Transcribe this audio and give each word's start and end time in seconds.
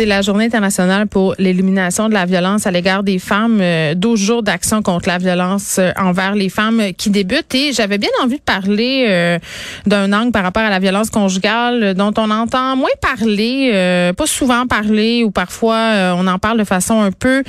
C'est 0.00 0.06
la 0.06 0.22
journée 0.22 0.46
internationale 0.46 1.06
pour 1.06 1.34
l'élimination 1.36 2.08
de 2.08 2.14
la 2.14 2.24
violence 2.24 2.66
à 2.66 2.70
l'égard 2.70 3.02
des 3.02 3.18
femmes. 3.18 3.58
Euh, 3.60 3.94
12 3.94 4.18
jours 4.18 4.42
d'action 4.42 4.80
contre 4.80 5.06
la 5.10 5.18
violence 5.18 5.76
euh, 5.78 5.92
envers 5.98 6.34
les 6.34 6.48
femmes 6.48 6.94
qui 6.96 7.10
débutent. 7.10 7.54
Et 7.54 7.74
j'avais 7.74 7.98
bien 7.98 8.08
envie 8.22 8.38
de 8.38 8.42
parler 8.42 9.04
euh, 9.10 9.38
d'un 9.84 10.10
angle 10.14 10.32
par 10.32 10.42
rapport 10.42 10.62
à 10.62 10.70
la 10.70 10.78
violence 10.78 11.10
conjugale 11.10 11.82
euh, 11.82 11.92
dont 11.92 12.14
on 12.16 12.30
entend 12.30 12.76
moins 12.76 12.88
parler, 13.02 13.72
euh, 13.74 14.14
pas 14.14 14.26
souvent 14.26 14.66
parler 14.66 15.22
ou 15.22 15.30
parfois 15.30 15.74
euh, 15.76 16.14
on 16.16 16.26
en 16.28 16.38
parle 16.38 16.58
de 16.58 16.64
façon 16.64 17.02
un 17.02 17.12
peu 17.12 17.42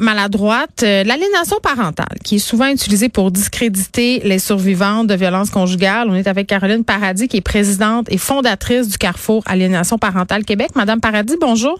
maladroite. 0.00 0.82
L'aliénation 0.82 1.58
parentale 1.62 2.18
qui 2.24 2.36
est 2.36 2.40
souvent 2.40 2.66
utilisée 2.66 3.08
pour 3.08 3.30
discréditer 3.30 4.22
les 4.24 4.40
survivantes 4.40 5.06
de 5.06 5.14
violences 5.14 5.50
conjugales. 5.50 6.08
On 6.10 6.16
est 6.16 6.26
avec 6.26 6.48
Caroline 6.48 6.82
Paradis 6.82 7.28
qui 7.28 7.36
est 7.36 7.42
présidente 7.42 8.06
et 8.10 8.18
fondatrice 8.18 8.88
du 8.88 8.98
Carrefour 8.98 9.44
Aliénation 9.46 9.98
parentale 9.98 10.44
Québec. 10.44 10.70
Madame 10.74 11.00
Paradis, 11.00 11.36
bonjour. 11.40 11.75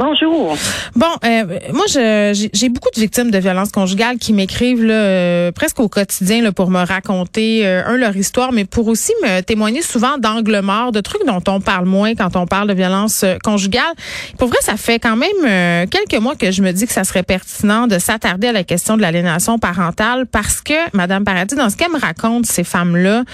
Bonjour. 0.00 0.56
Bon, 0.96 1.06
euh, 1.26 1.58
moi, 1.74 1.84
j'ai 1.86 2.68
beaucoup 2.70 2.88
de 2.94 2.98
victimes 2.98 3.30
de 3.30 3.36
violences 3.36 3.70
conjugales 3.70 4.16
qui 4.16 4.32
m'écrivent 4.32 4.88
euh, 4.88 5.52
presque 5.52 5.78
au 5.78 5.90
quotidien 5.90 6.40
là, 6.40 6.52
pour 6.52 6.70
me 6.70 6.82
raconter 6.82 7.66
euh, 7.66 7.82
un 7.84 7.98
leur 7.98 8.16
histoire, 8.16 8.50
mais 8.50 8.64
pour 8.64 8.88
aussi 8.88 9.12
me 9.22 9.42
témoigner 9.42 9.82
souvent 9.82 10.16
d'angles 10.16 10.60
morts, 10.62 10.92
de 10.92 11.02
trucs 11.02 11.26
dont 11.26 11.42
on 11.48 11.60
parle 11.60 11.84
moins 11.84 12.14
quand 12.14 12.34
on 12.36 12.46
parle 12.46 12.68
de 12.68 12.72
violences 12.72 13.26
conjugales. 13.44 13.92
Pour 14.38 14.48
vrai, 14.48 14.56
ça 14.62 14.78
fait 14.78 14.98
quand 14.98 15.16
même 15.16 15.86
quelques 15.90 16.18
mois 16.18 16.34
que 16.34 16.50
je 16.50 16.62
me 16.62 16.72
dis 16.72 16.86
que 16.86 16.94
ça 16.94 17.04
serait 17.04 17.22
pertinent 17.22 17.86
de 17.86 17.98
s'attarder 17.98 18.48
à 18.48 18.52
la 18.52 18.64
question 18.64 18.96
de 18.96 19.02
l'aliénation 19.02 19.58
parentale 19.58 20.24
parce 20.24 20.62
que, 20.62 20.72
Madame 20.94 21.24
Paradis, 21.24 21.56
dans 21.56 21.68
ce 21.68 21.76
qu'elle 21.76 21.92
me 21.92 22.00
raconte 22.00 22.46
ces 22.46 22.64
femmes-là, 22.64 23.24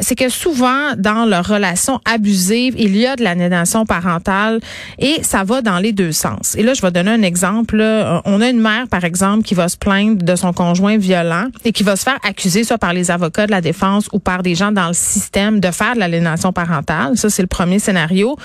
c'est 0.00 0.14
que 0.14 0.28
souvent 0.28 0.94
dans 0.96 1.24
leurs 1.24 1.48
relations 1.48 2.00
abusives, 2.04 2.76
il 2.78 2.96
y 2.96 3.04
a 3.04 3.16
de 3.16 3.24
l'aliénation 3.24 3.84
parentale 3.84 4.60
et 5.00 5.24
ça 5.24 5.42
va 5.42 5.60
dans 5.60 5.78
les 5.78 5.87
deux 5.92 6.12
sens. 6.12 6.54
Et 6.56 6.62
là, 6.62 6.74
je 6.74 6.82
vais 6.82 6.90
donner 6.90 7.10
un 7.10 7.22
exemple. 7.22 7.80
On 8.24 8.40
a 8.40 8.48
une 8.48 8.60
mère, 8.60 8.88
par 8.88 9.04
exemple, 9.04 9.42
qui 9.42 9.54
va 9.54 9.68
se 9.68 9.76
plaindre 9.76 10.22
de 10.22 10.36
son 10.36 10.52
conjoint 10.52 10.96
violent 10.96 11.46
et 11.64 11.72
qui 11.72 11.82
va 11.82 11.96
se 11.96 12.02
faire 12.02 12.18
accuser 12.22 12.64
soit 12.64 12.78
par 12.78 12.92
les 12.92 13.10
avocats 13.10 13.46
de 13.46 13.50
la 13.50 13.60
défense 13.60 14.08
ou 14.12 14.18
par 14.18 14.42
des 14.42 14.54
gens 14.54 14.72
dans 14.72 14.88
le 14.88 14.94
système 14.94 15.60
de 15.60 15.70
faire 15.70 15.94
de 15.94 16.00
l'aliénation 16.00 16.52
parentale. 16.52 17.16
Ça, 17.16 17.30
c'est 17.30 17.42
le 17.42 17.48
premier 17.48 17.78
scénario. 17.78 18.36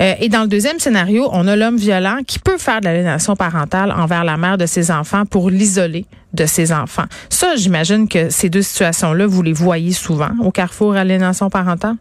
Euh, 0.00 0.14
et 0.20 0.28
dans 0.28 0.42
le 0.42 0.48
deuxième 0.48 0.78
scénario, 0.78 1.28
on 1.32 1.46
a 1.46 1.56
l'homme 1.56 1.76
violent 1.76 2.18
qui 2.26 2.38
peut 2.38 2.58
faire 2.58 2.80
de 2.80 2.86
l'aliénation 2.86 3.36
parentale 3.36 3.92
envers 3.92 4.24
la 4.24 4.36
mère 4.36 4.58
de 4.58 4.66
ses 4.66 4.90
enfants 4.90 5.24
pour 5.26 5.50
l'isoler 5.50 6.06
de 6.32 6.46
ses 6.46 6.72
enfants. 6.72 7.06
Ça, 7.30 7.56
j'imagine 7.56 8.08
que 8.08 8.30
ces 8.30 8.50
deux 8.50 8.62
situations-là, 8.62 9.26
vous 9.26 9.42
les 9.42 9.52
voyez 9.52 9.92
souvent 9.92 10.30
au 10.40 10.50
carrefour 10.50 10.94
aliénation 10.94 11.50
parentale? 11.50 11.96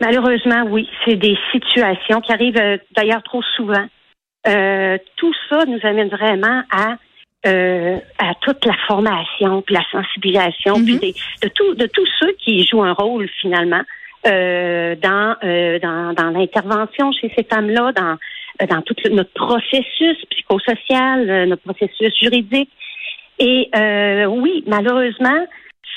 Malheureusement, 0.00 0.64
oui. 0.68 0.88
C'est 1.04 1.16
des 1.16 1.36
situations 1.52 2.20
qui 2.20 2.32
arrivent 2.32 2.60
euh, 2.60 2.78
d'ailleurs 2.96 3.22
trop 3.22 3.42
souvent. 3.56 3.86
Euh, 4.46 4.96
tout 5.16 5.34
ça 5.48 5.64
nous 5.66 5.80
amène 5.82 6.08
vraiment 6.08 6.62
à 6.70 6.96
euh, 7.46 7.98
à 8.18 8.34
toute 8.40 8.64
la 8.64 8.74
formation, 8.88 9.62
puis 9.62 9.72
la 9.72 9.84
sensibilisation, 9.92 10.84
puis 10.84 10.98
des, 10.98 11.14
de 11.40 11.48
tout 11.48 11.74
de 11.74 11.86
tous 11.86 12.06
ceux 12.18 12.32
qui 12.32 12.66
jouent 12.66 12.82
un 12.82 12.94
rôle 12.94 13.28
finalement 13.40 13.82
euh, 14.26 14.96
dans, 14.96 15.36
euh, 15.44 15.78
dans 15.78 16.14
dans 16.14 16.30
l'intervention 16.30 17.12
chez 17.12 17.32
ces 17.36 17.44
femmes-là, 17.44 17.92
dans 17.92 18.16
dans 18.68 18.82
tout 18.82 18.96
notre 19.12 19.32
processus 19.34 20.16
psychosocial, 20.30 21.46
notre 21.48 21.62
processus 21.62 22.12
juridique. 22.20 22.70
Et 23.38 23.70
oui, 24.26 24.64
malheureusement, 24.66 25.46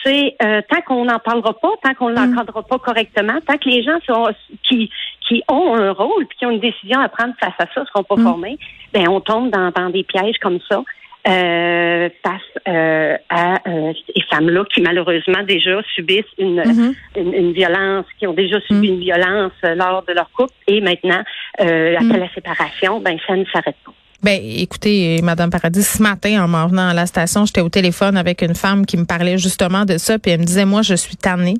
c'est 0.04 0.36
euh, 0.44 0.62
tant 0.70 0.82
qu'on 0.82 1.06
n'en 1.06 1.20
parlera 1.20 1.54
pas, 1.54 1.72
tant 1.84 1.94
qu'on 1.94 2.10
ne 2.10 2.16
mm. 2.16 2.32
l'encadrera 2.32 2.64
pas 2.64 2.80
correctement, 2.80 3.40
tant 3.46 3.58
que 3.58 3.70
les 3.70 3.84
gens 3.84 4.00
sont, 4.06 4.28
qui, 4.68 4.90
qui 5.28 5.44
ont 5.50 5.76
un 5.76 5.92
rôle 5.92 6.26
puis 6.28 6.38
qui 6.40 6.46
ont 6.46 6.52
une 6.52 6.60
décision 6.60 7.00
à 7.00 7.10
prendre 7.10 7.34
face 7.40 7.54
à 7.60 7.66
ça 7.74 7.86
seront 7.86 8.04
pas 8.04 8.16
mm. 8.16 8.24
formés, 8.24 8.58
ben 8.94 9.08
on 9.10 9.22
tombe 9.22 9.50
dans, 9.50 9.72
dans 9.72 9.90
des 9.90 10.04
pièges 10.04 10.38
comme 10.42 10.60
ça. 10.70 10.84
Euh, 11.28 12.10
face 12.26 12.42
euh, 12.68 13.16
à 13.30 13.70
euh, 13.70 13.94
ces 14.08 14.24
femmes-là 14.32 14.64
qui 14.74 14.82
malheureusement 14.82 15.44
déjà 15.44 15.80
subissent 15.94 16.26
une, 16.40 16.60
mm-hmm. 16.60 16.96
une, 17.16 17.52
violence, 17.52 18.08
qui 18.18 18.26
ont 18.26 18.34
déjà 18.34 18.60
subi 18.62 18.90
mm. 18.90 18.94
une 18.96 19.00
violence 19.02 19.52
lors 19.62 20.02
de 20.02 20.14
leur 20.14 20.32
couple 20.32 20.54
et 20.66 20.82
maintenant 20.82 21.22
après 21.60 22.18
la 22.18 22.34
séparation, 22.34 23.00
ben 23.02 23.20
ça 23.28 23.36
ne 23.36 23.46
s'arrête 23.46 23.76
pas. 23.86 23.92
Ben, 24.24 24.40
écoutez, 24.44 25.20
Madame 25.24 25.50
Paradis, 25.50 25.82
ce 25.82 26.04
matin, 26.04 26.44
en 26.44 26.48
m'en 26.48 26.68
venant 26.68 26.90
à 26.90 26.94
la 26.94 27.08
station, 27.08 27.48
j'étais 27.48 27.62
au 27.62 27.70
téléphone 27.70 28.16
avec 28.18 28.44
une 28.44 28.54
femme 28.54 28.86
qui 28.86 28.96
me 28.96 29.06
parlait 29.06 29.40
justement 29.40 29.84
de 29.84 29.98
ça, 29.98 30.20
puis 30.20 30.32
elle 30.32 30.42
me 30.42 30.46
disait, 30.46 30.66
moi, 30.66 30.84
je 30.84 30.94
suis 30.94 31.16
tannée. 31.16 31.58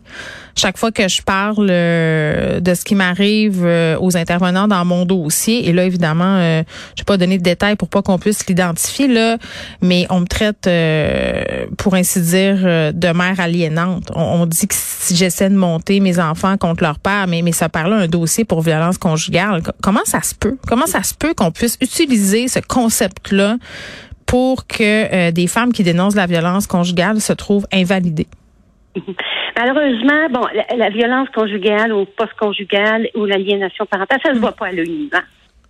Chaque 0.56 0.78
fois 0.78 0.92
que 0.92 1.08
je 1.08 1.24
parle 1.24 1.70
euh, 1.72 2.60
de 2.60 2.74
ce 2.76 2.84
qui 2.84 2.94
m'arrive 2.94 3.64
euh, 3.66 3.98
aux 4.00 4.16
intervenants 4.16 4.68
dans 4.68 4.86
mon 4.86 5.06
dossier, 5.06 5.68
et 5.68 5.74
là, 5.74 5.86
évidemment, 5.86 6.38
euh, 6.38 6.62
je 6.96 7.02
vais 7.02 7.06
pas 7.06 7.18
donner 7.18 7.40
de 7.40 7.44
détails 7.44 7.76
pour 7.78 7.90
pas 7.90 8.04
qu'on 8.04 8.20
puisse 8.20 8.46
l'identifier, 8.46 9.08
là, 9.08 9.38
mais 9.82 10.06
on 10.12 10.20
me 10.20 10.28
traite, 10.28 10.70
pour 11.78 11.96
ainsi 11.96 12.22
dire, 12.22 12.58
de 12.94 13.12
mère 13.12 13.40
aliénante. 13.40 14.12
On, 14.14 14.46
dit 14.46 14.68
que 14.68 14.76
si 14.78 15.16
j'essaie 15.16 15.50
de 15.50 15.56
monter 15.56 16.00
mes 16.00 16.20
enfants 16.20 16.58
contre 16.58 16.84
leur 16.84 17.00
père, 17.00 17.26
mais, 17.28 17.42
mais 17.42 17.54
ça 17.54 17.70
parle 17.70 17.94
un 17.94 18.08
dossier 18.08 18.46
pour 18.46 18.62
violence 18.62 19.00
conjugale. 19.00 19.64
Comment 19.82 20.06
ça 20.06 20.22
se 20.22 20.36
peut? 20.36 20.58
Comment 20.68 20.86
ça 20.86 21.02
se 21.02 21.16
peut 21.16 21.34
qu'on 21.34 21.52
puisse 21.52 21.78
utiliser 21.82 22.48
ce 22.52 22.60
concept-là 22.60 23.58
pour 24.26 24.68
que 24.68 24.84
euh, 25.14 25.32
des 25.32 25.48
femmes 25.48 25.74
qui 25.74 25.84
dénoncent 25.84 26.16
la 26.16 26.28
violence 26.28 26.68
conjugale 26.68 27.20
se 27.20 27.34
trouvent 27.34 27.68
invalidées? 27.74 28.28
Malheureusement, 29.58 30.30
bon, 30.30 30.42
la, 30.78 30.90
violence 30.90 31.30
conjugale 31.30 31.94
ou 31.94 32.06
post-conjugale 32.06 33.10
ou 33.16 33.26
l'aliénation 33.26 33.86
parentale, 33.86 34.20
ça 34.24 34.34
se 34.34 34.40
voit 34.40 34.54
pas 34.54 34.68
à 34.68 34.72
l'œil 34.72 35.10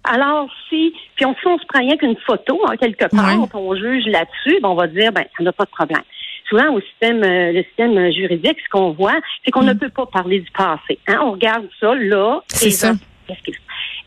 Alors, 0.03 0.47
si, 0.69 0.93
puis 1.15 1.25
on, 1.25 1.33
si 1.35 1.47
on 1.47 1.57
se 1.57 1.65
prend 1.65 1.79
rien 1.79 1.97
qu'une 1.97 2.15
photo, 2.25 2.61
en 2.67 2.77
quelque 2.77 3.05
part, 3.09 3.35
on 3.53 3.75
juge 3.75 4.05
là-dessus, 4.05 4.59
on 4.63 4.75
va 4.75 4.87
dire, 4.87 5.11
ben, 5.11 5.23
ça 5.37 5.43
n'a 5.43 5.51
pas 5.51 5.65
de 5.65 5.71
problème. 5.71 6.03
Souvent, 6.49 6.73
au 6.73 6.81
système, 6.81 7.23
euh, 7.23 7.51
le 7.53 7.63
système 7.63 8.11
juridique, 8.11 8.57
ce 8.63 8.69
qu'on 8.69 8.91
voit, 8.91 9.19
c'est 9.43 9.51
qu'on 9.51 9.63
ne 9.63 9.73
mm. 9.73 9.79
peut 9.79 9.89
pas 9.89 10.05
parler 10.05 10.39
du 10.39 10.51
passé. 10.51 10.99
Hein? 11.07 11.19
On 11.23 11.31
regarde 11.31 11.67
ça 11.79 11.95
là. 11.95 12.41
C'est 12.47 12.71
ça. 12.71 12.93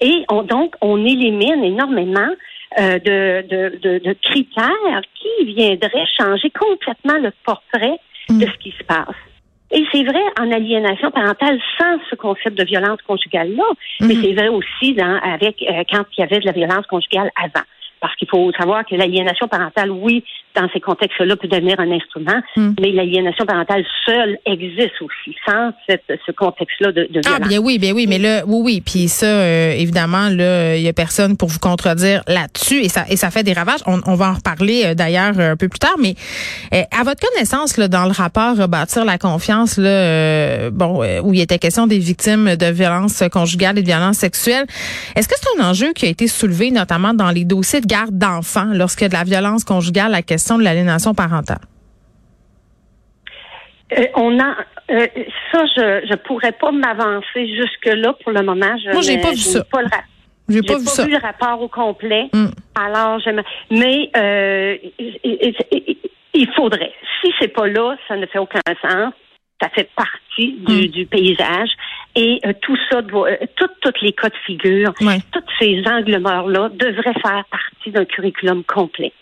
Et 0.01 0.25
on, 0.29 0.43
donc, 0.43 0.75
on 0.81 1.05
élimine 1.05 1.65
énormément 1.65 2.29
euh, 2.79 2.99
de, 2.99 3.47
de, 3.81 3.99
de, 3.99 4.17
critères 4.23 5.03
qui 5.15 5.45
viendraient 5.45 6.07
changer 6.19 6.51
complètement 6.51 7.19
le 7.19 7.31
portrait 7.45 7.99
de 8.29 8.35
mm. 8.35 8.49
ce 8.53 8.59
qui 8.59 8.73
se 8.73 8.85
passe. 8.85 9.15
Et 9.71 9.85
c'est 9.93 10.05
vrai 10.05 10.23
en 10.41 10.51
aliénation 10.51 11.11
parentale 11.11 11.59
sans 11.79 11.99
ce 12.11 12.15
concept 12.17 12.59
de 12.59 12.65
violence 12.65 13.01
conjugale-là, 13.07 13.65
mais 14.01 14.09
mm-hmm. 14.09 14.23
c'est 14.23 14.33
vrai 14.35 14.49
aussi 14.49 14.95
dans, 14.95 15.19
avec 15.23 15.63
euh, 15.63 15.83
quand 15.91 16.05
il 16.17 16.21
y 16.21 16.23
avait 16.23 16.41
de 16.41 16.47
la 16.47 16.53
violence 16.53 16.87
conjugale 16.87 17.31
avant. 17.37 17.65
Parce 18.01 18.15
qu'il 18.17 18.29
faut 18.29 18.53
savoir 18.53 18.85
que 18.85 18.95
l'aliénation 18.95 19.49
parentale, 19.49 19.91
oui, 19.91 20.25
dans 20.55 20.69
ces 20.73 20.81
contextes-là, 20.81 21.37
peut 21.37 21.49
devenir 21.49 21.79
un 21.81 21.91
instrument, 21.91 22.41
hmm. 22.57 22.75
mais 22.81 22.93
l'aliénation 22.93 23.45
parentale 23.45 23.85
seule 24.07 24.39
existe 24.47 25.01
aussi, 25.01 25.37
sans 25.47 25.73
cette, 25.89 26.05
ce 26.25 26.33
contexte-là 26.33 26.93
de, 26.93 27.09
de 27.11 27.21
Ah, 27.27 27.41
bien 27.41 27.59
oui, 27.59 27.79
bien 27.79 27.93
oui, 27.93 28.07
mais 28.09 28.19
là, 28.19 28.43
oui, 28.47 28.61
oui, 28.63 28.83
puis 28.85 29.09
ça, 29.09 29.27
euh, 29.27 29.73
évidemment, 29.73 30.29
là, 30.29 30.77
il 30.77 30.83
y 30.83 30.89
a 30.89 30.93
personne 30.93 31.37
pour 31.37 31.49
vous 31.49 31.59
contredire 31.59 32.23
là-dessus, 32.29 32.81
et 32.81 32.89
ça, 32.89 33.05
et 33.09 33.17
ça 33.17 33.31
fait 33.31 33.43
des 33.43 33.53
ravages. 33.53 33.81
On, 33.87 34.01
on 34.07 34.15
va 34.15 34.31
en 34.31 34.35
reparler 34.35 34.83
euh, 34.85 34.95
d'ailleurs 34.95 35.39
un 35.39 35.57
peu 35.57 35.69
plus 35.69 35.81
tard, 35.81 35.97
mais 36.01 36.15
euh, 36.73 36.83
à 36.97 37.03
votre 37.03 37.27
connaissance, 37.27 37.77
là, 37.77 37.89
dans 37.89 38.05
le 38.05 38.13
rapport 38.13 38.57
Rebâtir 38.57 39.05
la 39.05 39.19
confiance, 39.19 39.79
là, 39.79 40.71
bon, 40.71 41.03
où 41.23 41.33
il 41.35 41.41
était 41.41 41.59
question 41.59 41.87
des 41.87 41.99
victimes 41.99 42.57
de 42.57 42.67
violences 42.67 43.25
conjugales 43.33 43.79
et 43.79 43.83
de 43.83 43.87
violences 43.87 44.19
sexuelles, 44.19 44.67
est-ce 45.17 45.27
que 45.27 45.35
c'est 45.37 45.61
un 45.61 45.71
enjeu 45.71 45.93
qui 45.93 46.07
a 46.07 46.09
été 46.09 46.29
soulevé 46.29 46.71
notamment 46.71 47.15
dans 47.15 47.31
les 47.31 47.45
dossiers 47.45 47.81
de 47.81 47.87
garde 47.87 48.17
d'enfants 48.17 48.71
a 48.71 49.09
de 49.09 49.13
la 49.13 49.25
violence 49.25 49.65
conjugale, 49.65 50.13
la 50.13 50.23
question 50.23 50.44
de 50.59 50.63
l'aliénation 50.63 51.15
parentale? 51.15 51.59
Euh, 53.93 54.07
on 54.15 54.39
a 54.41 54.57
euh, 54.91 55.07
ça, 55.53 55.65
je 55.77 56.11
ne 56.11 56.17
pourrais 56.17 56.53
pas 56.53 56.73
m'avancer 56.73 57.49
jusque 57.55 57.87
là 57.87 58.13
pour 58.23 58.33
le 58.33 58.43
moment. 58.43 58.77
Je 58.85 58.93
Moi, 58.93 59.03
j'ai 59.03 59.19
pas 59.19 59.31
vu 59.31 59.37
ça. 59.37 59.65
j'ai 60.49 60.63
pas, 60.63 60.79
vu, 60.79 60.85
pas 60.85 61.05
vu 61.05 61.13
le 61.13 61.19
rapport 61.19 61.61
au 61.61 61.69
complet. 61.69 62.29
Hmm. 62.33 62.49
Alors, 62.75 63.21
mais 63.71 64.11
euh, 64.17 64.77
il 64.99 66.49
faudrait. 66.55 66.93
Si 67.21 67.33
c'est 67.41 67.49
pas 67.49 67.67
là, 67.67 67.97
ça 68.09 68.17
ne 68.17 68.27
fait 68.27 68.39
aucun 68.39 68.61
sens. 68.83 69.13
Ça 69.63 69.69
fait 69.71 69.89
partie 69.97 70.59
du, 70.67 71.05
hmm. 71.05 71.07
paysage 71.07 71.71
et 72.17 72.41
tout 72.61 72.77
ça, 72.91 73.01
toutes 73.57 74.03
les 74.03 74.13
cas 74.13 74.29
de 74.29 74.37
figure, 74.45 74.93
tous 75.33 75.45
ces 75.59 75.83
angles 75.87 76.19
morts 76.19 76.49
là 76.49 76.69
devraient 76.69 77.15
faire 77.23 77.45
partie 77.51 77.91
d'un 77.91 78.05
curriculum 78.05 78.63
complet. 78.65 79.13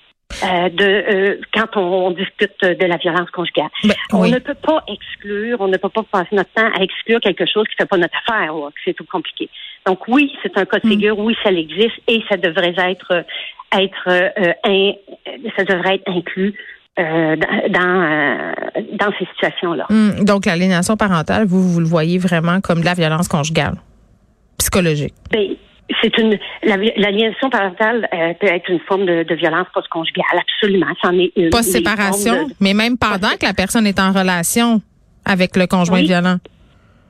Euh, 0.42 0.68
de 0.70 0.84
euh, 0.84 1.40
quand 1.54 1.76
on, 1.76 2.10
discute 2.12 2.60
de 2.62 2.86
la 2.86 2.96
violence 2.96 3.30
conjugale. 3.30 3.68
Ben, 3.84 3.94
on 4.12 4.26
ne 4.26 4.38
peut 4.38 4.54
pas 4.54 4.82
exclure, 4.88 5.60
on 5.60 5.68
ne 5.68 5.76
peut 5.76 5.88
pas 5.88 6.02
passer 6.02 6.28
notre 6.32 6.50
temps 6.52 6.70
à 6.74 6.82
exclure 6.82 7.20
quelque 7.20 7.46
chose 7.46 7.64
qui 7.68 7.74
ne 7.78 7.84
fait 7.84 7.88
pas 7.88 7.96
notre 7.96 8.16
affaire, 8.26 8.54
ou 8.54 8.66
que 8.66 8.80
c'est 8.84 8.94
tout 8.94 9.06
compliqué. 9.10 9.48
Donc 9.86 10.06
oui, 10.08 10.32
c'est 10.42 10.56
un 10.56 10.64
cas 10.64 10.78
de 10.78 10.86
mm. 10.86 10.90
figure, 10.90 11.18
oui, 11.18 11.36
ça 11.42 11.50
existe 11.50 12.00
et 12.08 12.22
ça 12.28 12.36
devrait 12.36 12.74
être 12.76 13.24
être 13.72 14.08
euh, 14.08 14.92
ça 15.56 15.64
devrait 15.64 15.96
être 15.96 16.08
inclus 16.08 16.54
euh, 16.98 17.36
dans, 17.70 18.02
euh, 18.02 18.52
dans 18.92 19.12
ces 19.18 19.26
situations-là. 19.34 19.86
Mm. 19.88 20.24
donc 20.24 20.46
l'aliénation 20.46 20.96
parentale, 20.96 21.46
vous 21.46 21.62
vous 21.62 21.80
le 21.80 21.86
voyez 21.86 22.18
vraiment 22.18 22.60
comme 22.60 22.80
de 22.80 22.84
la 22.84 22.94
violence 22.94 23.28
conjugale, 23.28 23.76
psychologique. 24.58 25.14
Ben, 25.30 25.56
c'est 26.00 26.16
une 26.18 26.38
l'aliénation 26.62 27.50
parentale 27.50 28.08
peut 28.40 28.46
être 28.46 28.70
une 28.70 28.80
forme 28.80 29.06
de, 29.06 29.24
de 29.24 29.34
violence 29.34 29.66
post-conjugale, 29.74 30.40
absolument. 30.40 30.86
C'en 31.02 31.18
est 31.18 31.32
une. 31.36 31.50
Pas 31.50 31.62
séparation, 31.62 32.48
mais 32.60 32.74
même 32.74 32.96
pendant 32.96 33.30
que 33.38 33.44
la 33.44 33.54
personne 33.54 33.86
est 33.86 33.98
en 33.98 34.12
relation 34.12 34.80
avec 35.24 35.56
le 35.56 35.66
conjoint 35.66 36.02
violent. 36.02 36.38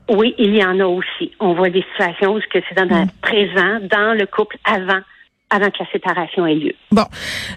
Oui, 0.09 0.35
il 0.37 0.55
y 0.55 0.63
en 0.63 0.79
a 0.79 0.85
aussi. 0.85 1.31
On 1.39 1.53
voit 1.53 1.69
des 1.69 1.83
situations 1.93 2.35
où 2.35 2.39
c'est 2.51 2.75
dans 2.75 2.83
le 2.83 3.05
mm. 3.05 3.09
présent, 3.21 3.79
dans 3.89 4.17
le 4.17 4.25
couple 4.25 4.57
avant 4.65 4.99
avant 5.53 5.69
que 5.69 5.77
la 5.79 5.91
séparation 5.91 6.47
ait 6.47 6.55
lieu. 6.55 6.73
Bon, 6.91 7.05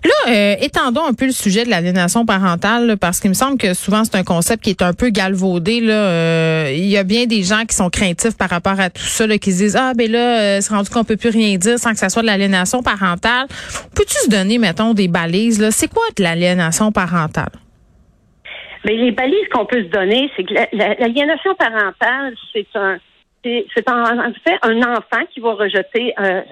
là, 0.05 0.31
euh, 0.31 0.55
étendons 0.61 1.07
un 1.07 1.15
peu 1.15 1.25
le 1.25 1.33
sujet 1.33 1.65
de 1.65 1.71
l'aliénation 1.71 2.27
parentale, 2.27 2.97
parce 3.01 3.21
qu'il 3.21 3.31
me 3.31 3.35
semble 3.35 3.57
que 3.57 3.73
souvent 3.73 4.05
c'est 4.05 4.17
un 4.17 4.23
concept 4.23 4.65
qui 4.65 4.71
est 4.71 4.83
un 4.83 4.93
peu 4.93 5.09
galvaudé. 5.09 5.81
Là, 5.81 5.95
euh, 5.95 6.73
il 6.73 6.85
y 6.85 6.99
a 6.99 7.05
bien 7.05 7.25
des 7.25 7.43
gens 7.43 7.65
qui 7.65 7.75
sont 7.75 7.89
craintifs 7.89 8.37
par 8.37 8.51
rapport 8.51 8.79
à 8.79 8.91
tout 8.91 9.03
ça, 9.03 9.27
là, 9.27 9.39
qui 9.39 9.51
se 9.51 9.59
disent 9.59 9.77
ah 9.77 9.93
ben 9.97 10.13
là, 10.13 10.41
euh, 10.41 10.59
c'est 10.61 10.75
rendu 10.75 10.91
qu'on 10.91 11.05
peut 11.05 11.17
plus 11.17 11.31
rien 11.31 11.57
dire 11.57 11.79
sans 11.79 11.93
que 11.93 11.99
ça 11.99 12.11
soit 12.11 12.23
de 12.23 12.27
l'aliénation 12.27 12.83
parentale. 12.83 13.47
Peux-tu 13.95 14.15
se 14.25 14.29
donner, 14.29 14.59
mettons, 14.59 14.93
des 14.93 15.09
balises 15.09 15.59
là? 15.59 15.71
C'est 15.71 15.89
quoi 15.89 16.05
de 16.17 16.23
l'aliénation 16.23 16.93
parentale? 16.93 17.53
Ben, 18.85 18.95
les 18.95 19.11
balises 19.11 19.49
qu'on 19.53 19.65
peut 19.65 19.83
se 19.83 19.89
donner, 19.89 20.31
c'est 20.37 20.45
que 20.45 20.55
l'aliénation 20.55 21.55
parentale, 21.55 22.35
c'est 22.53 22.67
un 22.75 22.99
c'est 23.75 23.89
en, 23.91 24.33
fait 24.45 24.59
un 24.63 24.81
enfant 24.83 25.25
qui 25.33 25.41
va 25.41 25.55
rejeter 25.55 26.15
un, 26.17 26.45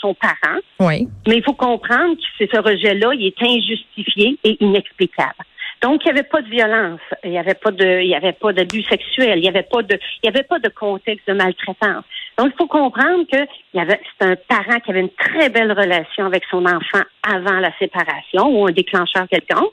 son 0.00 0.14
parent. 0.14 0.58
Oui. 0.80 1.08
Mais 1.26 1.36
il 1.36 1.42
faut 1.42 1.54
comprendre 1.54 2.16
que 2.38 2.46
ce 2.46 2.60
rejet-là, 2.60 3.12
il 3.14 3.26
est 3.26 3.42
injustifié 3.42 4.38
et 4.44 4.62
inexplicable. 4.62 5.44
Donc, 5.82 6.02
il 6.04 6.12
n'y 6.12 6.18
avait 6.18 6.28
pas 6.28 6.40
de 6.40 6.48
violence, 6.48 7.00
il 7.22 7.30
n'y 7.30 7.38
avait 7.38 7.54
pas 7.54 7.70
de, 7.70 8.00
il 8.00 8.08
y 8.08 8.14
avait 8.14 8.32
pas 8.32 8.52
d'abus 8.52 8.82
sexuel, 8.84 9.38
il 9.38 9.42
n'y 9.42 9.48
avait 9.48 9.62
pas 9.62 9.82
de, 9.82 9.98
il 10.22 10.26
y 10.26 10.28
avait 10.28 10.42
pas 10.42 10.58
de 10.58 10.68
contexte 10.70 11.28
de 11.28 11.34
maltraitance. 11.34 12.04
Donc, 12.38 12.52
il 12.52 12.56
faut 12.56 12.66
comprendre 12.66 13.24
que 13.30 13.42
il 13.74 13.78
y 13.78 13.80
avait, 13.80 14.00
c'est 14.18 14.26
un 14.26 14.36
parent 14.36 14.80
qui 14.80 14.90
avait 14.90 15.00
une 15.00 15.10
très 15.10 15.50
belle 15.50 15.72
relation 15.72 16.24
avec 16.24 16.44
son 16.50 16.64
enfant 16.64 17.04
avant 17.22 17.60
la 17.60 17.76
séparation 17.78 18.48
ou 18.48 18.66
un 18.66 18.72
déclencheur 18.72 19.28
quelconque. 19.28 19.72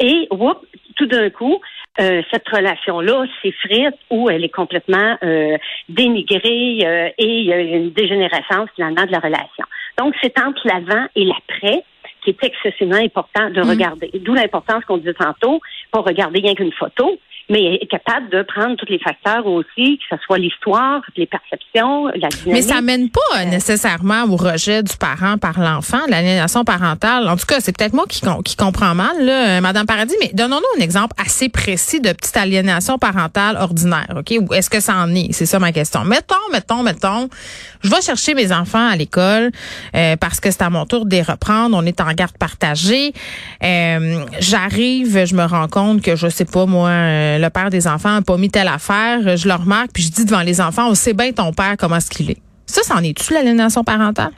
Et, 0.00 0.26
whoop, 0.32 0.66
tout 0.96 1.06
d'un 1.06 1.30
coup, 1.30 1.60
euh, 2.00 2.22
cette 2.32 2.48
relation-là 2.48 3.24
s'effrite 3.40 3.94
ou 4.10 4.28
elle 4.28 4.44
est 4.44 4.54
complètement 4.54 5.16
euh, 5.22 5.56
dénigrée 5.88 6.80
euh, 6.84 7.08
et 7.18 7.38
il 7.38 7.44
y 7.46 7.52
a 7.52 7.60
une 7.60 7.90
dégénérescence 7.90 8.68
finalement 8.74 9.06
de 9.06 9.12
la 9.12 9.20
relation. 9.20 9.64
Donc, 9.98 10.14
c'est 10.20 10.36
entre 10.40 10.60
l'avant 10.66 11.06
et 11.14 11.24
l'après 11.24 11.84
qui 12.24 12.30
est 12.30 12.44
excessivement 12.44 12.96
important 12.96 13.50
de 13.50 13.60
mm. 13.60 13.70
regarder. 13.70 14.10
D'où 14.14 14.34
l'importance 14.34 14.84
qu'on 14.86 14.96
disait 14.96 15.14
tantôt, 15.14 15.60
pas 15.92 16.00
regarder 16.00 16.40
rien 16.40 16.54
qu'une 16.54 16.72
photo, 16.72 17.18
mais 17.50 17.74
est 17.74 17.86
capable 17.86 18.30
de 18.30 18.42
prendre 18.42 18.76
tous 18.76 18.86
les 18.86 18.98
facteurs 18.98 19.46
aussi, 19.46 19.98
que 19.98 20.16
ce 20.16 20.22
soit 20.24 20.38
l'histoire, 20.38 21.02
les 21.16 21.26
perceptions, 21.26 22.06
la 22.06 22.28
dynamique. 22.28 22.46
Mais 22.46 22.62
ça 22.62 22.80
mène 22.80 23.10
pas 23.10 23.20
euh, 23.36 23.44
nécessairement 23.44 24.24
au 24.24 24.36
rejet 24.36 24.82
du 24.82 24.96
parent 24.96 25.36
par 25.36 25.60
l'enfant, 25.60 26.00
l'aliénation 26.08 26.64
parentale. 26.64 27.28
En 27.28 27.36
tout 27.36 27.46
cas, 27.46 27.60
c'est 27.60 27.76
peut-être 27.76 27.92
moi 27.92 28.06
qui, 28.08 28.22
qui 28.44 28.56
comprends 28.56 28.94
mal, 28.94 29.24
là, 29.24 29.58
euh, 29.58 29.60
Madame 29.60 29.86
Paradis, 29.86 30.14
mais 30.20 30.30
donnons-nous 30.32 30.80
un 30.80 30.82
exemple 30.82 31.14
assez 31.18 31.48
précis 31.50 32.00
de 32.00 32.12
petite 32.12 32.36
aliénation 32.36 32.98
parentale 32.98 33.56
ordinaire, 33.56 34.14
OK? 34.16 34.34
Ou 34.40 34.54
est-ce 34.54 34.70
que 34.70 34.80
ça 34.80 34.96
en 34.96 35.14
est? 35.14 35.32
C'est 35.32 35.46
ça 35.46 35.58
ma 35.58 35.72
question. 35.72 36.04
Mettons, 36.04 36.34
mettons, 36.50 36.82
mettons, 36.82 37.28
je 37.82 37.90
vais 37.90 38.00
chercher 38.00 38.34
mes 38.34 38.52
enfants 38.52 38.88
à 38.88 38.96
l'école 38.96 39.50
euh, 39.94 40.16
parce 40.16 40.40
que 40.40 40.50
c'est 40.50 40.62
à 40.62 40.70
mon 40.70 40.86
tour 40.86 41.04
de 41.04 41.14
les 41.14 41.22
reprendre. 41.22 41.76
On 41.76 41.84
est 41.84 42.00
en 42.00 42.12
garde 42.12 42.38
partagée. 42.38 43.12
J'arrive, 43.60 45.26
je 45.26 45.34
me 45.34 45.44
rends 45.44 45.68
compte 45.68 46.02
que 46.02 46.16
je 46.16 46.28
sais 46.28 46.44
pas, 46.44 46.66
moi 46.66 46.88
euh, 47.34 47.38
le 47.38 47.50
père 47.50 47.70
des 47.70 47.86
enfants 47.86 48.12
n'a 48.12 48.22
pas 48.22 48.36
mis 48.36 48.50
telle 48.50 48.68
affaire, 48.68 49.36
je 49.36 49.48
le 49.48 49.54
remarque, 49.54 49.90
puis 49.92 50.02
je 50.02 50.10
dis 50.10 50.24
devant 50.24 50.42
les 50.42 50.60
enfants, 50.60 50.88
on 50.88 50.94
sait 50.94 51.14
bien 51.14 51.32
ton 51.32 51.52
père 51.52 51.76
comment 51.78 51.96
est-ce 51.96 52.10
qu'il 52.10 52.30
est. 52.30 52.40
Ça, 52.66 52.82
c'en 52.82 53.02
est-tu 53.02 53.34
l'aliénation 53.34 53.84
parentale? 53.84 54.32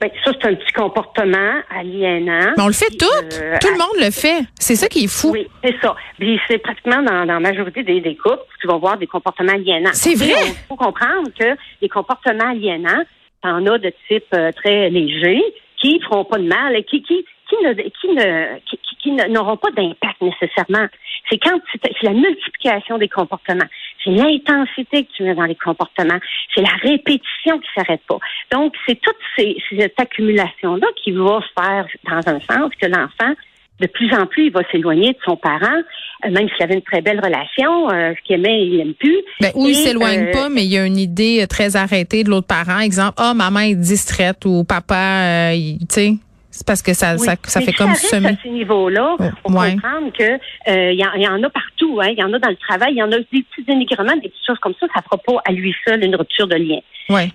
Ben, 0.00 0.10
ça, 0.24 0.32
c'est 0.32 0.48
un 0.48 0.54
petit 0.54 0.72
comportement 0.72 1.54
aliénant. 1.70 2.52
Mais 2.56 2.62
on 2.62 2.66
le 2.66 2.72
fait 2.72 2.90
tout. 2.98 3.06
Euh, 3.40 3.56
tout 3.60 3.68
le 3.68 3.78
monde 3.78 4.04
le 4.04 4.10
fait. 4.10 4.40
C'est 4.58 4.76
ça 4.76 4.88
qui 4.88 5.04
est 5.04 5.08
fou. 5.08 5.30
Oui, 5.30 5.46
c'est 5.62 5.74
ça. 5.80 5.94
Puis 6.18 6.40
c'est 6.48 6.58
pratiquement 6.58 7.02
dans, 7.02 7.24
la 7.24 7.40
majorité 7.40 7.82
des, 7.82 8.00
des 8.00 8.16
couples, 8.16 8.42
tu 8.60 8.66
vas 8.66 8.76
voir 8.76 8.98
des 8.98 9.06
comportements 9.06 9.52
aliénants. 9.52 9.90
C'est 9.92 10.14
vrai? 10.14 10.34
Il 10.46 10.54
faut 10.68 10.76
comprendre 10.76 11.28
que 11.38 11.56
les 11.80 11.88
comportements 11.88 12.50
aliénants, 12.50 13.04
en 13.44 13.66
a 13.66 13.78
de 13.78 13.92
type 14.08 14.24
euh, 14.34 14.50
très 14.52 14.90
léger, 14.90 15.40
qui 15.80 15.98
ne 15.98 16.04
feront 16.04 16.24
pas 16.24 16.38
de 16.38 16.46
mal 16.46 16.74
et 16.76 16.84
qui, 16.84 17.02
qui, 17.02 17.24
qui 17.48 17.56
ne, 17.64 17.72
qui 17.72 18.08
ne, 18.08 18.58
qui 19.02 19.30
n'auront 19.30 19.56
pas 19.56 19.70
d'impact 19.70 20.20
nécessairement 20.20 20.88
c'est 21.30 21.38
quand 21.38 21.58
c'est 21.82 22.02
la 22.02 22.12
multiplication 22.12 22.98
des 22.98 23.08
comportements. 23.08 23.64
C'est 24.02 24.10
l'intensité 24.10 25.04
que 25.04 25.12
tu 25.16 25.22
mets 25.22 25.34
dans 25.34 25.44
les 25.44 25.54
comportements. 25.54 26.18
C'est 26.54 26.60
la 26.60 26.74
répétition 26.82 27.58
qui 27.58 27.68
s'arrête 27.74 28.02
pas. 28.06 28.18
Donc, 28.52 28.74
c'est 28.86 29.00
toute 29.00 29.16
ces, 29.36 29.56
cette 29.70 29.98
accumulation-là 29.98 30.86
qui 31.02 31.12
va 31.12 31.40
faire, 31.58 31.86
dans 32.04 32.28
un 32.28 32.40
sens, 32.40 32.72
que 32.80 32.86
l'enfant 32.86 33.34
de 33.80 33.88
plus 33.88 34.14
en 34.14 34.26
plus, 34.26 34.46
il 34.46 34.52
va 34.52 34.60
s'éloigner 34.70 35.14
de 35.14 35.18
son 35.24 35.36
parent, 35.36 35.82
euh, 36.24 36.30
même 36.30 36.48
s'il 36.48 36.62
avait 36.62 36.74
une 36.74 36.82
très 36.82 37.00
belle 37.00 37.20
relation, 37.20 37.90
euh, 37.90 38.12
ce 38.16 38.22
qu'il 38.24 38.36
aimait, 38.36 38.66
il 38.66 38.76
l'aime 38.76 38.94
plus. 38.94 39.16
Ben, 39.40 39.50
ou 39.56 39.66
il 39.66 39.74
s'éloigne 39.74 40.28
euh, 40.28 40.32
pas, 40.32 40.48
mais 40.48 40.64
il 40.64 40.70
y 40.70 40.78
a 40.78 40.86
une 40.86 40.98
idée 40.98 41.44
très 41.48 41.74
arrêtée 41.74 42.22
de 42.22 42.30
l'autre 42.30 42.46
parent. 42.46 42.78
Exemple, 42.78 43.14
ah, 43.16 43.30
oh, 43.32 43.34
maman 43.34 43.60
est 43.60 43.74
distraite 43.74 44.44
ou 44.44 44.62
papa, 44.62 45.50
tu 45.54 45.78
sais. 45.88 46.12
C'est 46.54 46.64
parce 46.64 46.82
que 46.82 46.94
ça, 46.94 47.18
ça, 47.18 47.34
ça 47.42 47.60
fait 47.60 47.72
comme 47.72 47.96
semer. 47.96 48.28
À 48.28 48.36
ce 48.40 48.48
niveau-là, 48.48 49.16
on 49.42 49.52
comprendre 49.52 50.12
que 50.16 50.34
euh, 50.70 50.92
il 50.92 51.00
y, 51.00 51.28
en 51.28 51.42
a 51.42 51.50
partout. 51.50 51.98
Hein. 52.00 52.10
Il 52.10 52.18
y 52.18 52.22
en 52.22 52.32
a 52.32 52.38
dans 52.38 52.48
le 52.48 52.56
travail. 52.56 52.92
Il 52.92 52.98
y 52.98 53.02
en 53.02 53.10
a 53.10 53.18
des 53.18 53.24
petits 53.24 53.64
dénigrements, 53.66 54.14
des 54.14 54.28
petites 54.28 54.46
choses 54.46 54.60
comme 54.60 54.74
ça. 54.78 54.86
Ça 54.94 55.02
fera 55.02 55.18
pas 55.18 55.42
à 55.44 55.50
lui 55.50 55.74
seul 55.84 56.04
une 56.04 56.14
rupture 56.14 56.46
de 56.46 56.54
lien. 56.54 56.78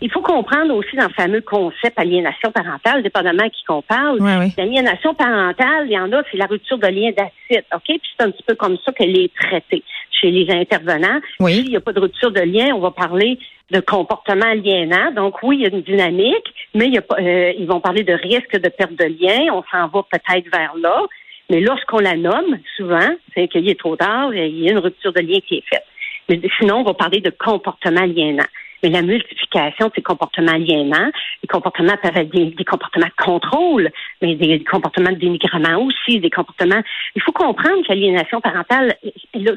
Il 0.01 0.11
faut 0.11 0.21
comprendre 0.21 0.73
aussi 0.73 0.95
dans 0.95 1.07
le 1.07 1.13
fameux 1.13 1.41
concept 1.41 1.97
aliénation 1.97 2.51
parentale, 2.51 3.03
dépendamment 3.03 3.43
à 3.43 3.49
qui 3.49 3.63
qu'on 3.65 3.81
parle. 3.81 4.19
L'aliénation 4.57 5.13
parentale, 5.13 5.85
il 5.85 5.91
y 5.91 5.99
en 5.99 6.11
a, 6.11 6.23
c'est 6.31 6.37
la 6.37 6.47
rupture 6.47 6.77
de 6.77 6.87
lien 6.87 7.11
d'acide. 7.15 7.65
OK? 7.73 7.83
Puis 7.85 8.01
c'est 8.17 8.25
un 8.25 8.31
petit 8.31 8.43
peu 8.43 8.55
comme 8.55 8.77
ça 8.83 8.91
qu'elle 8.91 9.17
est 9.17 9.31
traitée 9.35 9.83
chez 10.11 10.31
les 10.31 10.51
intervenants. 10.51 11.19
S'il 11.61 11.69
n'y 11.69 11.77
a 11.77 11.81
pas 11.81 11.93
de 11.93 11.99
rupture 11.99 12.31
de 12.31 12.41
lien, 12.41 12.73
on 12.75 12.79
va 12.79 12.91
parler 12.91 13.39
de 13.71 13.79
comportement 13.79 14.47
aliénant. 14.47 15.11
Donc 15.11 15.41
oui, 15.43 15.57
il 15.57 15.61
y 15.61 15.65
a 15.65 15.69
une 15.69 15.83
dynamique, 15.83 16.53
mais 16.73 16.87
il 16.87 16.93
y 16.95 16.97
a 16.97 17.01
pas, 17.01 17.17
euh, 17.19 17.53
ils 17.57 17.67
vont 17.67 17.79
parler 17.79 18.03
de 18.03 18.13
risque 18.13 18.59
de 18.59 18.69
perte 18.69 18.93
de 18.93 19.05
lien. 19.05 19.53
On 19.53 19.63
s'en 19.71 19.87
va 19.87 20.03
peut-être 20.11 20.49
vers 20.51 20.73
là. 20.81 21.05
Mais 21.49 21.61
lorsqu'on 21.61 21.99
la 21.99 22.15
nomme, 22.15 22.59
souvent, 22.75 23.09
c'est 23.33 23.47
qu'il 23.47 23.69
est 23.69 23.79
trop 23.79 23.95
tard, 23.95 24.33
il 24.33 24.59
y 24.59 24.69
a 24.69 24.71
une 24.71 24.79
rupture 24.79 25.13
de 25.13 25.21
lien 25.21 25.39
qui 25.47 25.55
est 25.55 25.63
faite. 25.69 25.85
Mais 26.27 26.39
sinon, 26.59 26.77
on 26.77 26.83
va 26.83 26.93
parler 26.93 27.21
de 27.21 27.31
comportement 27.31 28.01
aliénant. 28.01 28.45
Mais 28.83 28.89
la 28.89 29.01
multiplication 29.01 29.87
de 29.87 29.91
ces 29.95 30.01
comportements 30.01 30.53
aliénants, 30.53 31.11
les 31.43 31.47
comportements 31.47 31.95
peuvent 32.01 32.15
être 32.15 32.29
des, 32.29 32.65
comportements 32.65 33.07
de 33.07 33.23
contrôle, 33.23 33.89
mais 34.21 34.35
des, 34.35 34.63
comportements 34.63 35.11
de 35.11 35.17
dénigrement 35.17 35.81
aussi, 35.83 36.19
des 36.19 36.29
comportements. 36.29 36.81
Il 37.15 37.21
faut 37.21 37.31
comprendre 37.31 37.81
que 37.83 37.89
l'aliénation 37.89 38.41
parentale, 38.41 38.95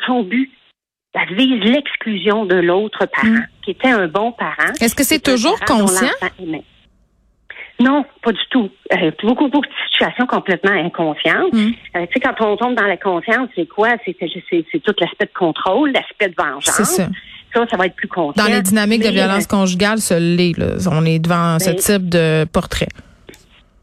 son 0.07 0.23
but, 0.23 0.51
elle 1.15 1.35
vise 1.35 1.63
l'exclusion 1.63 2.47
de 2.47 2.57
l'autre 2.57 3.07
parent, 3.07 3.29
mm. 3.29 3.47
qui 3.65 3.73
était 3.73 3.91
un 3.91 4.09
bon 4.09 4.33
parent. 4.33 4.73
Est-ce 4.81 4.95
que 4.95 5.05
c'est 5.05 5.23
toujours 5.23 5.61
conscient? 5.61 6.09
Non, 7.81 8.05
pas 8.23 8.33
du 8.33 8.41
tout. 8.51 8.71
Euh, 8.93 9.11
beaucoup, 9.23 9.49
beaucoup 9.49 9.67
de 9.67 9.91
situations 9.91 10.27
complètement 10.27 10.73
inconscientes. 10.73 11.53
Mm. 11.53 11.73
Euh, 11.97 12.07
tu 12.07 12.13
sais, 12.15 12.21
quand 12.21 12.41
on 12.41 12.57
tombe 12.57 12.75
dans 12.75 12.87
la 12.87 12.97
conscience, 12.97 13.49
c'est 13.55 13.67
quoi? 13.67 13.91
C'est, 14.05 14.17
c'est, 14.21 14.81
tout 14.81 14.95
l'aspect 15.01 15.27
de 15.27 15.39
contrôle, 15.39 15.93
l'aspect 15.93 16.29
de 16.29 16.35
vengeance. 16.37 16.71
C'est 16.71 16.85
ça. 16.85 17.09
Ça, 17.55 17.67
ça 17.71 17.77
va 17.77 17.87
être 17.87 17.95
plus 17.95 18.09
conscient. 18.09 18.43
Dans 18.43 18.51
les 18.51 18.63
dynamiques 18.63 19.03
de 19.03 19.11
violence 19.11 19.47
conjugale, 19.47 19.99
ce 19.99 20.15
l'est. 20.15 20.55
On 20.91 21.05
est 21.05 21.19
devant 21.19 21.59
ce 21.59 21.71
type 21.71 22.09
de 22.09 22.45
portrait. 22.45 22.89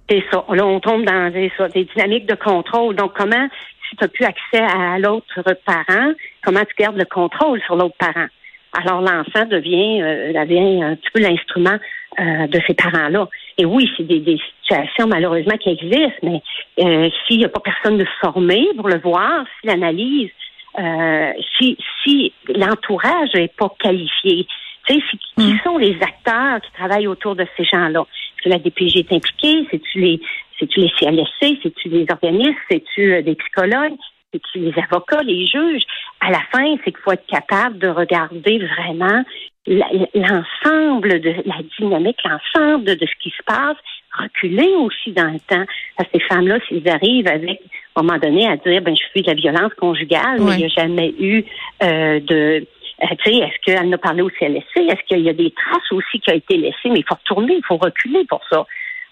C'est 0.09 0.23
ça. 0.31 0.43
Là, 0.51 0.65
on 0.65 0.79
tombe 0.79 1.05
dans 1.05 1.31
des, 1.31 1.51
des 1.73 1.85
dynamiques 1.85 2.25
de 2.25 2.35
contrôle. 2.35 2.95
Donc, 2.95 3.11
comment 3.15 3.47
si 3.89 3.95
tu 3.95 4.03
n'as 4.03 4.07
plus 4.07 4.25
accès 4.25 4.59
à 4.59 4.97
l'autre 4.99 5.43
parent, 5.65 6.13
comment 6.43 6.61
tu 6.61 6.73
gardes 6.77 6.97
le 6.97 7.05
contrôle 7.05 7.61
sur 7.61 7.75
l'autre 7.75 7.95
parent? 7.99 8.27
Alors 8.73 9.01
l'enfant 9.01 9.45
devient, 9.45 10.01
euh, 10.01 10.33
devient 10.33 10.83
un 10.83 10.95
petit 10.95 11.09
peu 11.13 11.21
l'instrument 11.21 11.77
euh, 12.19 12.47
de 12.47 12.59
ces 12.67 12.75
parents-là. 12.75 13.27
Et 13.57 13.65
oui, 13.65 13.89
c'est 13.97 14.03
des, 14.03 14.39
situations 14.61 15.07
malheureusement 15.07 15.57
qui 15.57 15.69
existent, 15.69 16.19
mais 16.21 16.41
euh, 16.79 17.09
s'il 17.25 17.39
n'y 17.39 17.45
a 17.45 17.49
pas 17.49 17.61
personne 17.61 17.97
de 17.97 18.05
formé 18.21 18.67
pour 18.77 18.87
le 18.87 18.99
voir, 18.99 19.43
si 19.59 19.67
l'analyse, 19.67 20.29
euh, 20.77 21.33
si, 21.57 21.77
si 22.03 22.33
l'entourage 22.47 23.33
n'est 23.33 23.47
pas 23.47 23.73
qualifié, 23.79 24.47
tu 24.87 24.93
sais, 24.93 25.01
qui 25.35 25.53
mm. 25.53 25.59
sont 25.63 25.77
les 25.77 25.97
acteurs 26.01 26.61
qui 26.61 26.71
travaillent 26.73 27.07
autour 27.07 27.35
de 27.35 27.45
ces 27.57 27.63
gens-là? 27.63 28.01
Est-ce 28.01 28.43
que 28.43 28.49
la 28.49 28.59
DPG 28.59 28.99
est 28.99 29.13
impliquée? 29.13 29.67
C'est-tu 29.71 29.99
les, 29.99 30.21
c'est-tu 30.59 30.79
les 30.79 30.89
CLSC? 30.89 31.59
C'est-tu 31.63 31.89
les 31.89 32.05
organismes? 32.09 32.55
C'est-tu 32.69 33.13
euh, 33.13 33.21
des 33.21 33.35
psychologues? 33.35 33.95
C'est-tu 34.31 34.59
les 34.59 34.73
avocats, 34.77 35.23
les 35.23 35.47
juges? 35.47 35.83
À 36.19 36.29
la 36.31 36.41
fin, 36.51 36.75
c'est 36.83 36.91
qu'il 36.91 37.01
faut 37.03 37.11
être 37.11 37.25
capable 37.25 37.79
de 37.79 37.87
regarder 37.87 38.59
vraiment 38.59 39.23
l'ensemble 39.65 41.19
de 41.19 41.35
la 41.45 41.57
dynamique, 41.79 42.19
l'ensemble 42.23 42.85
de, 42.85 43.05
ce 43.05 43.23
qui 43.23 43.29
se 43.29 43.43
passe, 43.45 43.77
reculer 44.17 44.69
aussi 44.75 45.11
dans 45.11 45.31
le 45.31 45.39
temps. 45.39 45.65
Parce 45.97 46.09
que 46.09 46.19
ces 46.19 46.25
femmes-là, 46.25 46.59
s'ils 46.67 46.87
arrivent 46.89 47.27
avec, 47.27 47.61
à 47.95 47.99
un 47.99 48.03
moment 48.03 48.19
donné, 48.19 48.47
à 48.47 48.57
dire, 48.57 48.81
ben, 48.81 48.95
je 48.95 49.03
suis 49.09 49.21
de 49.21 49.27
la 49.27 49.33
violence 49.33 49.73
conjugale, 49.75 50.39
mais 50.39 50.53
il 50.53 50.57
n'y 50.57 50.65
a 50.65 50.69
jamais 50.69 51.13
eu 51.19 51.43
euh, 51.83 52.19
de... 52.19 52.65
Euh, 53.01 53.15
tu 53.23 53.31
sais, 53.31 53.37
est-ce 53.37 53.59
qu'elle 53.63 53.93
a 53.93 53.97
parlé 53.97 54.21
au 54.21 54.29
CLSC? 54.29 54.75
Est-ce 54.75 55.05
qu'il 55.07 55.21
y 55.21 55.29
a 55.29 55.33
des 55.33 55.51
traces 55.51 55.91
aussi 55.91 56.19
qui 56.19 56.31
ont 56.31 56.35
été 56.35 56.57
laissées? 56.57 56.89
Mais 56.89 56.99
il 56.99 57.05
faut 57.07 57.15
retourner, 57.15 57.55
il 57.55 57.65
faut 57.65 57.77
reculer 57.77 58.25
pour 58.25 58.41
ça, 58.49 58.65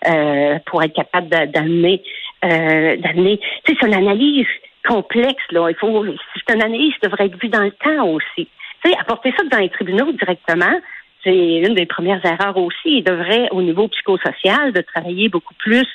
euh, 0.08 0.60
pour 0.66 0.84
être 0.84 0.94
capable 0.94 1.30
d'amener, 1.30 2.04
euh, 2.44 2.98
d'amener. 2.98 3.40
Tu 3.64 3.74
sais, 3.74 3.78
c'est 3.80 3.88
une 3.88 3.94
analyse 3.94 4.48
complexe, 4.86 5.44
là. 5.52 5.70
Il 5.70 5.76
faut, 5.76 6.06
c'est 6.36 6.54
une 6.54 6.64
analyse 6.64 6.94
qui 6.96 7.08
devrait 7.08 7.26
être 7.28 7.42
vue 7.42 7.50
dans 7.50 7.64
le 7.64 7.72
temps 7.72 8.08
aussi. 8.08 8.48
Tu 8.84 8.92
sais, 8.92 8.98
apporter 9.00 9.34
ça 9.38 9.44
dans 9.50 9.60
les 9.60 9.70
tribunaux 9.70 10.12
directement, 10.12 10.80
c'est 11.24 11.60
une 11.60 11.74
des 11.74 11.86
premières 11.86 12.24
erreurs 12.26 12.58
aussi. 12.58 13.00
Il 13.00 13.04
devrait, 13.04 13.48
au 13.52 13.62
niveau 13.62 13.88
psychosocial, 13.88 14.72
de 14.74 14.82
travailler 14.82 15.30
beaucoup 15.30 15.54
plus 15.56 15.88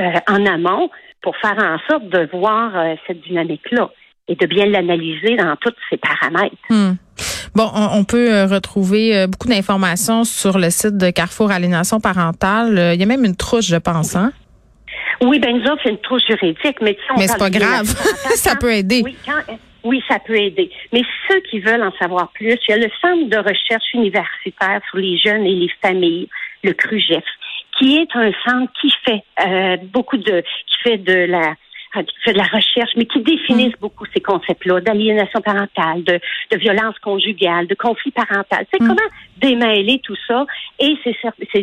euh, 0.00 0.12
en 0.28 0.44
amont 0.46 0.90
pour 1.22 1.36
faire 1.38 1.56
en 1.58 1.78
sorte 1.88 2.08
de 2.08 2.28
voir 2.32 2.76
euh, 2.76 2.94
cette 3.06 3.22
dynamique-là 3.22 3.90
et 4.28 4.34
de 4.34 4.46
bien 4.46 4.66
l'analyser 4.66 5.36
dans 5.36 5.56
tous 5.56 5.72
ses 5.88 5.96
paramètres. 5.96 6.56
Hmm. 6.68 6.94
Bon, 7.54 7.70
on, 7.74 8.04
peut 8.04 8.34
euh, 8.34 8.46
retrouver 8.46 9.26
beaucoup 9.26 9.48
d'informations 9.48 10.24
sur 10.24 10.58
le 10.58 10.68
site 10.68 10.98
de 10.98 11.10
Carrefour 11.10 11.50
Aliénation 11.50 12.00
parentale. 12.00 12.92
Il 12.94 13.00
y 13.00 13.02
a 13.02 13.06
même 13.06 13.24
une 13.24 13.36
trouche, 13.36 13.66
je 13.66 13.76
pense, 13.76 14.14
hein? 14.14 14.32
Oui, 15.22 15.38
ben 15.38 15.56
nous 15.56 15.64
autres, 15.64 15.80
c'est 15.82 15.90
une 15.90 16.00
trouche 16.00 16.22
juridique, 16.28 16.76
mais 16.82 16.96
Mais 17.16 17.26
c'est 17.26 17.38
pas 17.38 17.48
grave. 17.48 17.86
ça 18.34 18.56
peut 18.56 18.72
aider. 18.72 19.02
Oui, 19.02 19.16
oui, 19.86 20.02
ça 20.08 20.18
peut 20.18 20.36
aider. 20.36 20.70
Mais 20.92 21.02
ceux 21.28 21.40
qui 21.40 21.60
veulent 21.60 21.82
en 21.82 21.92
savoir 21.92 22.30
plus, 22.32 22.58
il 22.68 22.70
y 22.70 22.72
a 22.72 22.76
le 22.76 22.90
Centre 23.00 23.28
de 23.28 23.36
recherche 23.38 23.94
universitaire 23.94 24.80
sur 24.88 24.98
les 24.98 25.16
jeunes 25.18 25.46
et 25.46 25.54
les 25.54 25.70
familles, 25.80 26.28
le 26.62 26.72
CRUGEF, 26.72 27.24
qui 27.78 27.96
est 27.96 28.14
un 28.14 28.32
centre 28.44 28.72
qui 28.80 28.92
fait 29.04 29.22
euh, 29.46 29.76
beaucoup 29.92 30.16
de, 30.16 30.40
qui 30.40 30.76
fait 30.82 30.98
de 30.98 31.14
la 31.14 31.54
qui 31.94 32.14
fait 32.24 32.32
de 32.34 32.38
la 32.38 32.44
recherche, 32.44 32.90
mais 32.96 33.06
qui 33.06 33.20
définissent 33.20 33.76
mm. 33.76 33.80
beaucoup 33.80 34.04
ces 34.12 34.20
concepts-là 34.20 34.80
d'aliénation 34.80 35.40
parentale, 35.40 36.04
de, 36.04 36.20
de 36.50 36.56
violence 36.58 36.98
conjugale, 36.98 37.66
de 37.68 37.74
conflit 37.74 38.10
parental. 38.10 38.66
C'est 38.70 38.82
mm. 38.82 38.88
comment 38.88 39.10
démêler 39.38 40.00
tout 40.02 40.16
ça. 40.26 40.44
Et 40.78 40.94
c'est, 41.04 41.16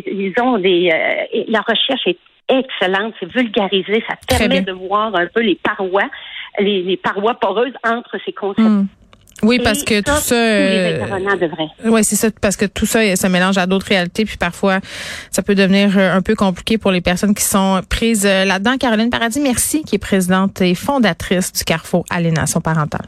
ils 0.06 0.34
ont 0.40 0.58
des, 0.58 0.90
euh, 0.92 1.44
la 1.48 1.60
recherche 1.60 2.06
est 2.06 2.18
excellente, 2.48 3.14
c'est 3.20 3.32
vulgarisé, 3.32 4.04
ça 4.08 4.16
permet 4.26 4.60
de 4.60 4.72
voir 4.72 5.14
un 5.14 5.26
peu 5.26 5.40
les 5.40 5.54
parois 5.54 6.10
les, 6.58 6.96
parois 6.96 7.34
poreuses 7.34 7.74
entre 7.84 8.16
ces 8.24 8.32
concepts. 8.32 8.62
Hmm. 8.62 8.86
Oui, 9.42 9.60
parce 9.62 9.82
que 9.82 10.00
tout 10.00 10.12
ça. 10.12 10.34
Euh, 10.34 11.04
oui, 11.84 12.04
c'est 12.04 12.16
ça, 12.16 12.28
parce 12.40 12.56
que 12.56 12.64
tout 12.64 12.86
ça, 12.86 13.16
ça 13.16 13.28
mélange 13.28 13.58
à 13.58 13.66
d'autres 13.66 13.86
réalités, 13.86 14.24
puis 14.24 14.36
parfois, 14.36 14.80
ça 15.30 15.42
peut 15.42 15.54
devenir 15.54 15.98
euh, 15.98 16.16
un 16.16 16.22
peu 16.22 16.34
compliqué 16.34 16.78
pour 16.78 16.92
les 16.92 17.00
personnes 17.00 17.34
qui 17.34 17.44
sont 17.44 17.80
prises 17.88 18.24
euh, 18.24 18.44
là-dedans. 18.44 18.78
Caroline 18.78 19.10
Paradis, 19.10 19.40
merci, 19.40 19.82
qui 19.82 19.96
est 19.96 19.98
présidente 19.98 20.60
et 20.60 20.74
fondatrice 20.74 21.52
du 21.52 21.64
Carrefour 21.64 22.04
Aliénation 22.10 22.60
parentale. 22.60 23.06